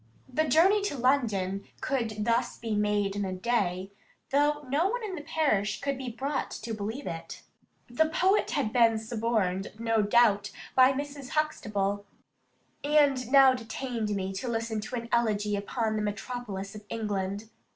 [0.27, 3.91] The journey to London could thus be made in a day,
[4.31, 7.43] though no one in the parish could be brought to believe it.
[7.87, 11.29] The poet had been suborned, no doubt, by Mrs.
[11.37, 12.03] Huxtable,
[12.83, 17.49] and now detained me to listen to an elegy upon the metropolis of England.